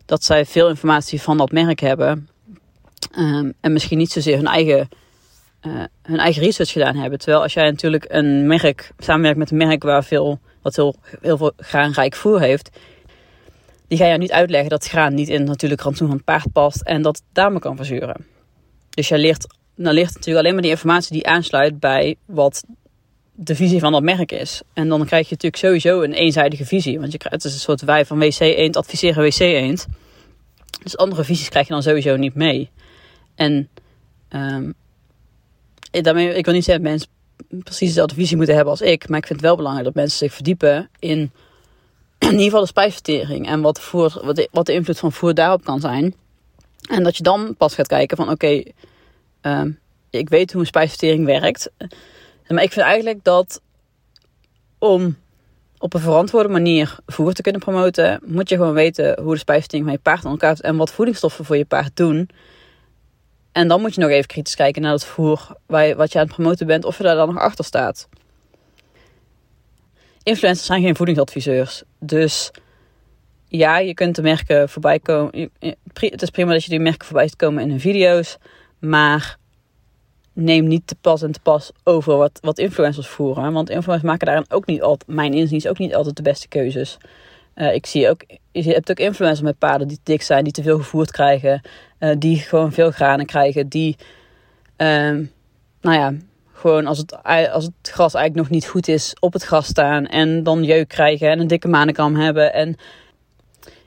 dat 0.07 0.25
zij 0.25 0.45
veel 0.45 0.69
informatie 0.69 1.23
van 1.23 1.37
dat 1.37 1.53
merk 1.53 1.81
hebben. 1.81 2.29
Um, 3.19 3.53
en 3.61 3.73
misschien 3.73 3.99
niet 3.99 4.13
zozeer 4.13 4.37
hun 4.37 4.47
eigen, 4.47 4.89
uh, 5.67 5.73
hun 6.03 6.19
eigen 6.19 6.43
research 6.43 6.73
gedaan 6.73 6.97
hebben. 6.97 7.19
Terwijl 7.19 7.43
als 7.43 7.53
jij 7.53 7.71
natuurlijk 7.71 8.05
een 8.09 8.47
merk 8.47 8.93
samenwerkt 8.99 9.39
met 9.39 9.51
een 9.51 9.57
merk 9.57 9.83
waar 9.83 10.05
veel, 10.05 10.41
wat 10.63 10.77
heel, 10.77 10.97
heel 11.21 11.37
veel 11.37 11.53
graanrijk 11.57 12.15
voer 12.15 12.41
heeft. 12.41 12.71
Die 13.89 13.99
ga 13.99 14.07
je 14.07 14.19
niet 14.19 14.33
uitleggen 14.33 14.71
dat 14.71 14.87
graan 14.87 15.15
niet 15.15 15.29
in 15.29 15.45
natuurlijk 15.45 15.81
rantsoen 15.81 16.09
van 16.09 16.25
paard 16.25 16.53
past 16.53 16.81
en 16.81 17.03
dat 17.03 17.17
het 17.17 17.25
daarmee 17.33 17.61
kan 17.61 17.77
verzuren. 17.77 18.27
Dus 18.91 19.09
je 19.09 19.19
leert, 19.19 19.47
dan 19.75 19.95
leert 19.95 20.15
natuurlijk 20.15 20.39
alleen 20.39 20.53
maar 20.53 20.63
die 20.63 20.71
informatie 20.71 21.13
die 21.13 21.27
aansluit 21.27 21.81
bij 21.81 22.17
wat 22.25 22.65
de 23.33 23.55
visie 23.55 23.81
van 23.81 23.93
dat 23.93 24.03
merk 24.03 24.33
is. 24.33 24.63
En 24.73 24.89
dan 24.89 25.05
krijg 25.05 25.29
je 25.29 25.35
natuurlijk 25.35 25.63
sowieso 25.63 26.03
een 26.03 26.13
eenzijdige 26.13 26.65
visie. 26.65 27.01
Want 27.01 27.13
je 27.13 27.19
krijgt, 27.19 27.43
het 27.43 27.53
is 27.53 27.59
een 27.59 27.65
soort 27.65 27.81
wij 27.81 28.05
van 28.05 28.19
WC 28.19 28.41
Eend 28.41 28.77
adviseren 28.77 29.23
WC 29.23 29.39
Eend. 29.39 29.87
Dus 30.83 30.97
andere 30.97 31.25
visies 31.25 31.49
krijg 31.49 31.67
je 31.67 31.73
dan 31.73 31.83
sowieso 31.83 32.17
niet 32.17 32.35
mee. 32.35 32.71
En 33.35 33.69
um, 34.31 34.75
daarmee, 35.91 36.35
ik 36.35 36.45
wil 36.45 36.55
niet 36.55 36.65
zeggen, 36.65 36.85
mensen 36.85 37.09
precies 37.49 37.89
dezelfde 37.89 38.15
visie 38.15 38.37
moeten 38.37 38.55
hebben 38.55 38.73
als 38.73 38.83
ik. 38.83 39.09
Maar 39.09 39.19
ik 39.19 39.27
vind 39.27 39.39
het 39.39 39.49
wel 39.49 39.57
belangrijk 39.57 39.87
dat 39.87 39.95
mensen 39.95 40.19
zich 40.19 40.33
verdiepen 40.33 40.91
in 40.99 41.31
in 42.27 42.31
ieder 42.31 42.45
geval 42.45 42.61
de 42.61 42.67
spijsvertering. 42.67 43.49
En 43.49 43.61
wat, 43.61 43.91
wat, 43.91 44.37
de, 44.37 44.49
wat 44.53 44.67
de 44.67 44.73
invloed 44.73 44.99
van 44.99 45.13
voer 45.13 45.35
daarop 45.35 45.65
kan 45.65 45.81
zijn. 45.81 46.15
En 46.91 47.03
dat 47.03 47.17
je 47.17 47.23
dan 47.23 47.55
pas 47.57 47.75
gaat 47.75 47.87
kijken 47.87 48.17
van 48.17 48.31
oké, 48.31 48.63
ehm, 49.41 49.71
ik 50.11 50.29
weet 50.29 50.53
hoe 50.53 50.61
een 50.61 50.67
spijsvertering 50.67 51.25
werkt. 51.25 51.71
Maar 52.49 52.63
ik 52.63 52.73
vind 52.73 52.87
eigenlijk 52.87 53.25
dat 53.25 53.61
om 54.79 55.17
op 55.79 55.95
een 55.95 56.01
verantwoorde 56.01 56.49
manier 56.49 56.97
voer 57.07 57.33
te 57.33 57.43
kunnen 57.43 57.61
promoten, 57.61 58.21
moet 58.25 58.49
je 58.49 58.57
gewoon 58.57 58.73
weten 58.73 59.21
hoe 59.23 59.33
de 59.33 59.39
spijsvertering 59.39 59.89
van 59.89 59.97
je 59.97 60.03
paard 60.03 60.25
aan 60.25 60.31
elkaar 60.31 60.59
en 60.61 60.77
wat 60.77 60.93
voedingsstoffen 60.93 61.45
voor 61.45 61.57
je 61.57 61.65
paard 61.65 61.97
doen. 61.97 62.29
En 63.53 63.69
dan 63.69 63.81
moet 63.81 63.95
je 63.95 64.01
nog 64.01 64.11
even 64.11 64.27
kritisch 64.27 64.55
kijken 64.55 64.83
naar 64.83 64.93
het 64.93 65.05
voer 65.05 65.57
waar 65.67 65.97
wat 65.97 66.13
je 66.13 66.19
aan 66.19 66.25
het 66.25 66.35
promoten 66.35 66.67
bent, 66.67 66.85
of 66.85 66.97
je 66.97 67.03
daar 67.03 67.17
dan 67.17 67.29
nog 67.35 67.43
achter 67.43 67.65
staat. 67.65 68.09
Influencers 70.29 70.67
zijn 70.67 70.83
geen 70.83 70.97
voedingsadviseurs. 70.97 71.83
Dus 71.99 72.51
ja, 73.49 73.79
je 73.79 73.95
kunt 73.95 74.15
de 74.15 74.23
merken 74.23 74.69
voorbij 74.69 74.99
komen. 74.99 75.51
Het 75.93 76.23
is 76.23 76.31
prima 76.31 76.53
dat 76.53 76.65
je 76.65 76.71
die 76.71 76.81
merken 76.81 77.07
voorbij 77.07 77.29
ziet 77.29 77.37
komen 77.37 77.63
in 77.63 77.71
hun 77.71 77.81
video's. 77.81 78.37
Maar 78.79 79.37
neem 80.33 80.67
niet 80.67 80.87
te 80.87 80.95
pas 80.95 81.23
en 81.23 81.33
te 81.33 81.41
pas 81.41 81.71
over 81.85 82.17
wat, 82.17 82.39
wat 82.43 82.59
influencers 82.59 83.07
voeren. 83.07 83.53
Want 83.53 83.71
influencers 83.71 84.11
maken 84.11 84.27
daarin 84.27 84.45
ook 84.49 84.67
niet 84.67 84.83
altijd, 84.83 85.17
mijn 85.17 85.35
inziens, 85.35 85.67
ook 85.67 85.79
niet 85.79 85.95
altijd 85.95 86.17
de 86.17 86.23
beste 86.23 86.49
keuzes. 86.49 86.99
Uh, 87.55 87.75
ik 87.75 87.87
zie 87.87 88.09
ook, 88.09 88.25
je 88.53 88.73
hebt 88.73 88.91
ook 88.91 88.99
influencers 88.99 89.41
met 89.41 89.59
paarden 89.59 89.89
die 89.89 90.01
dik 90.03 90.23
zijn, 90.23 90.45
die 90.45 90.53
te 90.53 90.63
veel 90.63 90.79
gevoerd 90.79 91.11
krijgen, 91.11 91.61
uh, 91.99 92.15
die 92.19 92.37
gewoon 92.37 92.73
veel 92.73 92.91
granen 92.91 93.27
krijgen, 93.27 93.69
die, 93.69 93.97
uh, 94.77 95.19
nou 95.81 95.97
ja, 95.97 96.15
gewoon 96.59 96.87
als 96.87 96.99
het, 96.99 97.23
als 97.53 97.65
het 97.65 97.75
gras 97.83 98.15
eigenlijk 98.15 98.35
nog 98.35 98.51
niet 98.51 98.69
goed 98.69 98.89
is, 98.89 99.15
op 99.21 99.33
het 99.33 99.43
gras 99.43 99.67
staan 99.67 100.07
en 100.07 100.43
dan 100.43 100.65
jeuk 100.65 100.89
krijgen 100.89 101.31
en 101.31 101.41
een 101.41 101.47
dikke 101.47 101.69
manenkam 101.69 102.17
hebben. 102.17 102.53
En 102.53 102.77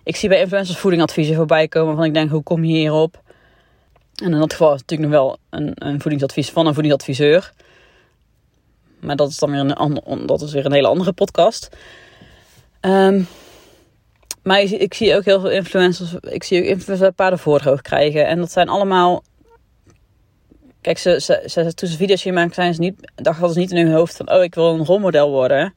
ik 0.03 0.15
zie 0.15 0.29
bij 0.29 0.39
influencers 0.39 0.77
voedingadviezen 0.77 1.35
voorbij 1.35 1.67
komen 1.67 1.95
van 1.95 2.05
ik 2.05 2.13
denk, 2.13 2.29
hoe 2.29 2.43
kom 2.43 2.63
je 2.63 2.77
hierop? 2.77 3.21
En 4.23 4.33
in 4.33 4.39
dat 4.39 4.51
geval 4.51 4.73
is 4.73 4.81
het 4.81 4.89
natuurlijk 4.89 5.11
nog 5.11 5.21
wel 5.21 5.37
een, 5.49 5.71
een 5.75 6.01
voedingsadvies 6.01 6.49
van 6.49 6.67
een 6.67 6.73
voedingsadviseur. 6.73 7.51
Maar 8.99 9.15
dat 9.15 9.29
is 9.29 9.37
dan 9.37 9.51
weer 9.51 9.59
een, 9.59 9.73
ander, 9.73 10.27
dat 10.27 10.41
is 10.41 10.53
weer 10.53 10.65
een 10.65 10.71
hele 10.71 10.87
andere 10.87 11.11
podcast. 11.11 11.69
Um, 12.81 13.27
maar 14.43 14.61
ik, 14.61 14.93
zie 14.93 15.15
ook 15.15 15.25
heel 15.25 15.39
veel 15.39 15.49
influencers. 15.49 16.13
Ik 16.21 16.43
zie 16.43 16.59
ook 16.61 16.67
influencers 16.67 17.11
paarden 17.15 17.39
voordroog 17.39 17.81
krijgen. 17.81 18.27
En 18.27 18.37
dat 18.37 18.51
zijn 18.51 18.69
allemaal. 18.69 19.23
Kijk, 20.81 20.97
ze, 20.97 21.19
ze, 21.45 21.73
toen 21.73 21.89
ze 21.89 21.97
video's 21.97 22.23
hier 22.23 22.33
maken, 22.33 22.53
zijn 22.53 22.73
ze 22.73 22.79
niet, 22.79 23.11
dachten 23.15 23.49
ze 23.49 23.59
niet 23.59 23.71
in 23.71 23.85
hun 23.85 23.95
hoofd 23.95 24.15
van: 24.15 24.31
oh, 24.31 24.43
ik 24.43 24.55
wil 24.55 24.73
een 24.73 24.85
rolmodel 24.85 25.29
worden. 25.29 25.73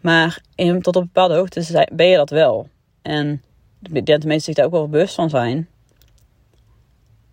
Maar 0.00 0.42
in, 0.54 0.82
tot 0.82 0.96
op 0.96 1.02
bepaalde 1.02 1.34
hoogte 1.34 1.88
ben 1.92 2.06
je 2.06 2.16
dat 2.16 2.30
wel. 2.30 2.68
En 3.02 3.42
dat 3.80 4.24
mensen 4.24 4.40
zich 4.40 4.54
daar 4.54 4.64
ook 4.64 4.70
wel 4.70 4.88
bewust 4.88 5.14
van 5.14 5.30
zijn. 5.30 5.68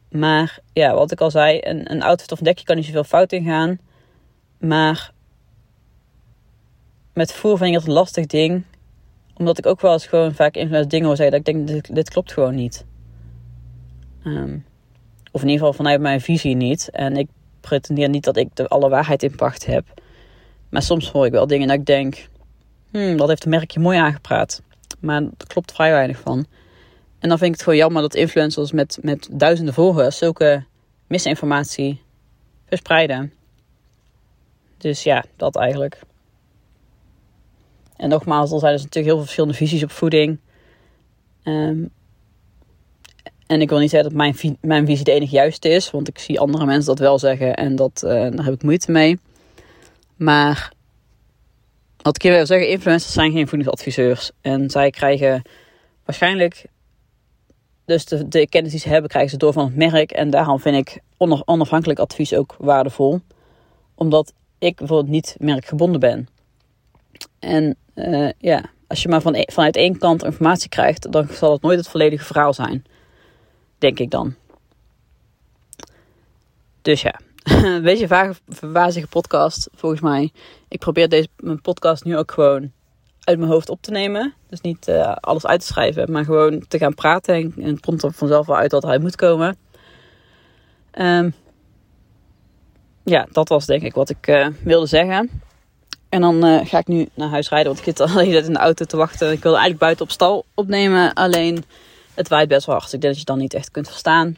Maar 0.09 0.59
ja, 0.73 0.93
wat 0.93 1.11
ik 1.11 1.21
al 1.21 1.31
zei, 1.31 1.59
een, 1.61 1.91
een 1.91 2.03
outfit 2.03 2.31
of 2.31 2.39
dekje 2.39 2.65
kan 2.65 2.75
niet 2.75 2.85
zoveel 2.85 3.03
fout 3.03 3.31
in 3.31 3.43
gaan. 3.43 3.79
Maar 4.57 5.11
met 7.13 7.33
voer 7.33 7.57
vind 7.57 7.69
ik 7.69 7.75
dat 7.75 7.87
een 7.87 7.93
lastig 7.93 8.25
ding. 8.25 8.63
Omdat 9.33 9.57
ik 9.57 9.65
ook 9.65 9.81
wel 9.81 9.93
eens 9.93 10.07
gewoon 10.07 10.33
vaak 10.33 10.55
influencers 10.55 10.91
dingen 10.91 11.07
hoor 11.07 11.15
zeggen 11.15 11.37
dat 11.37 11.47
ik 11.47 11.53
denk, 11.53 11.67
dit, 11.67 11.95
dit 11.95 12.09
klopt 12.09 12.33
gewoon 12.33 12.55
niet. 12.55 12.85
Um, 14.25 14.65
of 15.33 15.41
in 15.41 15.47
ieder 15.47 15.65
geval 15.65 15.73
vanuit 15.73 16.01
mijn 16.01 16.21
visie 16.21 16.55
niet. 16.55 16.89
En 16.89 17.17
ik 17.17 17.27
pretendeer 17.61 18.09
niet 18.09 18.23
dat 18.23 18.37
ik 18.37 18.55
de 18.55 18.67
alle 18.67 18.89
waarheid 18.89 19.23
in 19.23 19.35
pacht 19.35 19.65
heb. 19.65 19.85
Maar 20.69 20.81
soms 20.81 21.11
hoor 21.11 21.25
ik 21.25 21.31
wel 21.31 21.47
dingen 21.47 21.67
dat 21.67 21.77
ik 21.77 21.85
denk, 21.85 22.27
hmm, 22.91 23.17
dat 23.17 23.27
heeft 23.27 23.43
een 23.43 23.49
merkje 23.49 23.79
mooi 23.79 23.97
aangepraat. 23.97 24.61
Maar 24.99 25.21
er 25.21 25.47
klopt 25.47 25.71
vrij 25.71 25.91
weinig 25.91 26.19
van. 26.19 26.45
En 27.19 27.29
dan 27.29 27.37
vind 27.37 27.49
ik 27.49 27.55
het 27.55 27.63
gewoon 27.63 27.79
jammer 27.79 28.01
dat 28.01 28.15
influencers 28.15 28.71
met, 28.71 28.97
met 29.01 29.29
duizenden 29.31 29.73
volgers 29.73 30.17
zulke 30.17 30.63
misinformatie 31.07 32.01
verspreiden. 32.67 33.33
Dus 34.77 35.03
ja, 35.03 35.23
dat 35.35 35.55
eigenlijk. 35.55 35.99
En 37.95 38.09
nogmaals, 38.09 38.51
er 38.51 38.59
zijn 38.59 38.73
dus 38.73 38.83
natuurlijk 38.83 39.05
heel 39.05 39.15
veel 39.15 39.23
verschillende 39.23 39.57
visies 39.57 39.83
op 39.83 39.91
voeding. 39.91 40.39
Um, 41.43 41.91
en 43.47 43.61
ik 43.61 43.69
wil 43.69 43.79
niet 43.79 43.89
zeggen 43.89 44.09
dat 44.09 44.17
mijn, 44.17 44.57
mijn 44.61 44.85
visie 44.85 45.03
de 45.03 45.11
enige 45.11 45.35
juiste 45.35 45.69
is, 45.69 45.91
want 45.91 46.07
ik 46.07 46.19
zie 46.19 46.39
andere 46.39 46.65
mensen 46.65 46.85
dat 46.85 46.99
wel 46.99 47.19
zeggen 47.19 47.55
en 47.55 47.75
dat, 47.75 48.01
uh, 48.05 48.11
daar 48.11 48.45
heb 48.45 48.53
ik 48.53 48.63
moeite 48.63 48.91
mee. 48.91 49.19
Maar 50.15 50.71
wat 52.01 52.15
ik 52.15 52.21
hier 52.21 52.31
wil 52.31 52.45
zeggen, 52.45 52.69
influencers 52.69 53.13
zijn 53.13 53.31
geen 53.31 53.47
voedingsadviseurs. 53.47 54.31
En 54.41 54.69
zij 54.69 54.89
krijgen 54.89 55.41
waarschijnlijk 56.05 56.65
dus 57.85 58.05
de, 58.05 58.47
kennis 58.49 58.71
die 58.71 58.79
ze 58.79 58.89
hebben, 58.89 59.09
krijgen 59.09 59.31
ze 59.31 59.37
door 59.37 59.53
van 59.53 59.65
het 59.65 59.75
merk. 59.75 60.11
En 60.11 60.29
daarom 60.29 60.59
vind 60.59 60.75
ik 60.75 61.01
onafhankelijk 61.45 61.99
advies 61.99 62.33
ook 62.33 62.55
waardevol. 62.59 63.19
Omdat 63.95 64.33
ik 64.59 64.75
bijvoorbeeld 64.75 65.09
niet 65.09 65.35
merkgebonden 65.39 65.99
ben. 65.99 66.27
En 67.39 67.75
uh, 67.95 68.29
ja, 68.37 68.63
als 68.87 69.01
je 69.01 69.09
maar 69.09 69.21
van, 69.21 69.35
e-, 69.35 69.51
vanuit 69.51 69.75
één 69.75 69.97
kant 69.97 70.23
informatie 70.23 70.69
krijgt, 70.69 71.11
dan 71.11 71.27
zal 71.31 71.51
het 71.51 71.61
nooit 71.61 71.77
het 71.77 71.87
volledige 71.87 72.25
verhaal 72.25 72.53
zijn. 72.53 72.83
Denk 73.83 73.99
ik 73.99 74.09
dan. 74.09 74.35
Dus 76.81 77.01
ja, 77.01 77.19
een 77.63 77.81
beetje 77.81 78.07
vage, 78.07 78.33
wazige 78.61 79.07
podcast 79.07 79.69
volgens 79.75 80.01
mij. 80.01 80.31
Ik 80.67 80.79
probeer 80.79 81.09
deze 81.09 81.27
mijn 81.37 81.61
podcast 81.61 82.03
nu 82.03 82.17
ook 82.17 82.31
gewoon 82.31 82.71
uit 83.23 83.37
mijn 83.37 83.51
hoofd 83.51 83.69
op 83.69 83.81
te 83.81 83.91
nemen. 83.91 84.33
Dus 84.49 84.61
niet 84.61 84.87
uh, 84.87 85.15
alles 85.15 85.45
uit 85.45 85.59
te 85.59 85.65
schrijven, 85.65 86.11
maar 86.11 86.23
gewoon 86.23 86.65
te 86.67 86.77
gaan 86.77 86.93
praten. 86.93 87.35
En, 87.35 87.53
en 87.57 87.69
het 87.69 87.79
komt 87.79 88.03
er 88.03 88.13
vanzelf 88.13 88.45
wel 88.45 88.57
uit 88.57 88.71
dat 88.71 88.83
hij 88.83 88.99
moet 88.99 89.15
komen. 89.15 89.57
Um, 90.99 91.33
ja, 93.03 93.27
dat 93.31 93.49
was 93.49 93.65
denk 93.65 93.83
ik 93.83 93.93
wat 93.93 94.09
ik 94.09 94.27
uh, 94.27 94.47
wilde 94.63 94.87
zeggen. 94.87 95.41
En 96.09 96.21
dan 96.21 96.45
uh, 96.45 96.65
ga 96.65 96.77
ik 96.77 96.87
nu 96.87 97.07
naar 97.13 97.29
huis 97.29 97.49
rijden, 97.49 97.73
want 97.73 97.87
ik 97.87 97.97
zit 97.97 98.09
al 98.09 98.19
in 98.19 98.53
de 98.53 98.59
auto 98.59 98.85
te 98.85 98.97
wachten. 98.97 99.31
Ik 99.31 99.43
wilde 99.43 99.57
eigenlijk 99.57 99.79
buiten 99.79 100.05
op 100.05 100.11
stal 100.11 100.45
opnemen, 100.53 101.13
alleen 101.13 101.65
het 102.13 102.27
waait 102.27 102.47
best 102.47 102.65
wel 102.65 102.75
hard. 102.75 102.93
Ik 102.93 103.01
denk 103.01 103.13
dat 103.13 103.19
je 103.19 103.25
dan 103.25 103.37
niet 103.37 103.53
echt 103.53 103.71
kunt 103.71 103.87
verstaan. 103.87 104.37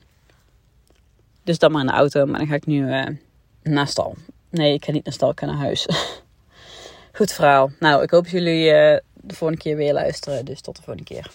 Dus 1.44 1.60
dan 1.60 1.72
maar 1.72 1.82
in 1.82 1.88
de 1.88 1.94
auto, 1.94 2.26
maar 2.26 2.40
dan 2.40 2.48
ga 2.48 2.56
ik 2.56 2.66
nu 2.66 2.90
naar 3.64 3.88
stal. 3.88 4.16
Nee, 4.50 4.74
ik 4.74 4.86
ga 4.86 4.92
niet 4.92 5.06
naar 5.06 5.14
stal, 5.14 5.30
ik 5.30 5.40
ga 5.40 5.46
naar 5.46 5.56
huis. 5.56 5.88
Goed 7.18 7.32
verhaal. 7.32 7.72
Nou, 7.80 8.04
ik 8.04 8.10
hoop 8.10 8.24
dat 8.24 8.32
jullie 8.32 8.66
uh, 8.66 8.98
de 9.14 9.36
volgende 9.36 9.62
keer 9.62 9.76
weer 9.76 9.94
luisteren. 9.94 10.46
Dus 10.46 10.62
tot 10.62 10.76
de 10.76 10.82
volgende 10.82 11.14
keer. 11.14 11.32